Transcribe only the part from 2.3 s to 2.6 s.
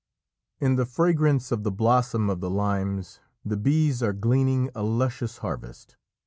the